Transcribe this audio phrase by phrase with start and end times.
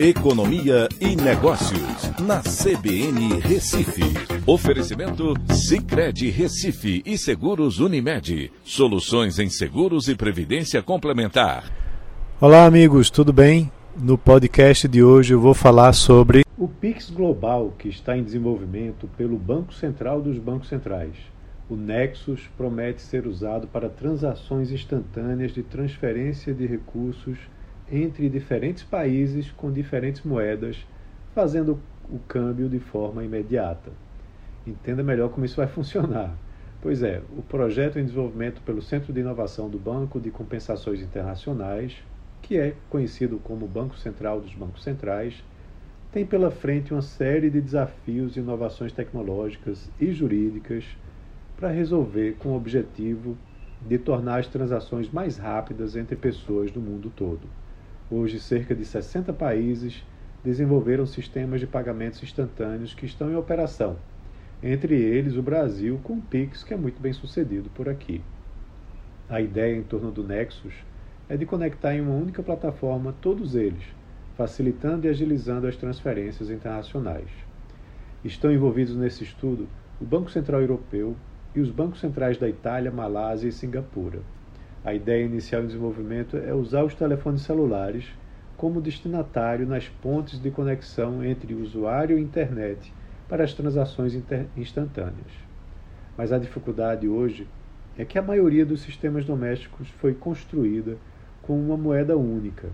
[0.00, 4.04] Economia e Negócios, na CBN Recife.
[4.46, 8.52] Oferecimento Cicred Recife e Seguros Unimed.
[8.62, 11.64] Soluções em seguros e previdência complementar.
[12.40, 13.72] Olá, amigos, tudo bem?
[14.00, 19.08] No podcast de hoje eu vou falar sobre o Pix Global, que está em desenvolvimento
[19.16, 21.16] pelo Banco Central dos Bancos Centrais.
[21.68, 27.36] O Nexus promete ser usado para transações instantâneas de transferência de recursos
[27.90, 30.86] entre diferentes países com diferentes moedas,
[31.34, 33.90] fazendo o câmbio de forma imediata.
[34.66, 36.36] Entenda melhor como isso vai funcionar.
[36.80, 41.96] Pois é, o projeto em desenvolvimento pelo Centro de Inovação do Banco de Compensações Internacionais,
[42.40, 45.42] que é conhecido como Banco Central dos Bancos Centrais,
[46.12, 50.84] tem pela frente uma série de desafios e inovações tecnológicas e jurídicas
[51.56, 53.36] para resolver com o objetivo
[53.86, 57.40] de tornar as transações mais rápidas entre pessoas do mundo todo.
[58.10, 60.02] Hoje, cerca de 60 países
[60.42, 63.98] desenvolveram sistemas de pagamentos instantâneos que estão em operação,
[64.62, 68.22] entre eles o Brasil com o Pix, que é muito bem sucedido por aqui.
[69.28, 70.72] A ideia em torno do Nexus
[71.28, 73.84] é de conectar em uma única plataforma todos eles,
[74.38, 77.28] facilitando e agilizando as transferências internacionais.
[78.24, 79.68] Estão envolvidos nesse estudo
[80.00, 81.14] o Banco Central Europeu
[81.54, 84.22] e os bancos centrais da Itália, Malásia e Singapura.
[84.84, 88.08] A ideia inicial em desenvolvimento é usar os telefones celulares
[88.56, 92.92] como destinatário nas pontes de conexão entre usuário e internet
[93.28, 94.14] para as transações
[94.56, 95.32] instantâneas.
[96.16, 97.48] Mas a dificuldade hoje
[97.96, 100.96] é que a maioria dos sistemas domésticos foi construída
[101.42, 102.68] com uma moeda única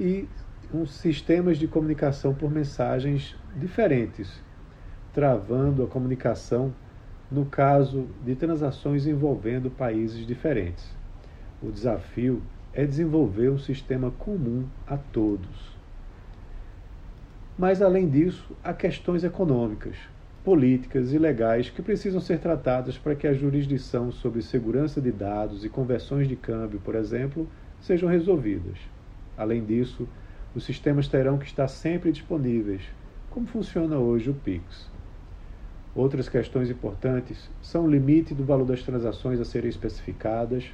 [0.00, 0.28] e
[0.70, 4.42] com sistemas de comunicação por mensagens diferentes,
[5.12, 6.74] travando a comunicação
[7.30, 10.97] no caso de transações envolvendo países diferentes.
[11.60, 12.40] O desafio
[12.72, 15.76] é desenvolver um sistema comum a todos.
[17.58, 19.96] Mas, além disso, há questões econômicas,
[20.44, 25.64] políticas e legais que precisam ser tratadas para que a jurisdição sobre segurança de dados
[25.64, 27.48] e conversões de câmbio, por exemplo,
[27.80, 28.78] sejam resolvidas.
[29.36, 30.08] Além disso,
[30.54, 32.82] os sistemas terão que estar sempre disponíveis,
[33.30, 34.88] como funciona hoje o PIX.
[35.92, 40.70] Outras questões importantes são o limite do valor das transações a serem especificadas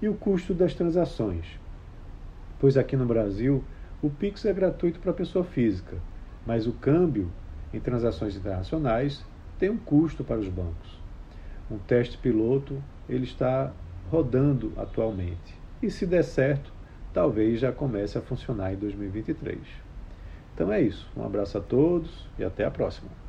[0.00, 1.46] e o custo das transações.
[2.58, 3.62] Pois aqui no Brasil,
[4.02, 5.96] o Pix é gratuito para a pessoa física,
[6.46, 7.30] mas o câmbio
[7.72, 9.24] em transações internacionais
[9.58, 11.00] tem um custo para os bancos.
[11.70, 13.72] Um teste piloto ele está
[14.10, 16.72] rodando atualmente e se der certo,
[17.12, 19.58] talvez já comece a funcionar em 2023.
[20.54, 21.06] Então é isso.
[21.16, 23.25] Um abraço a todos e até a próxima.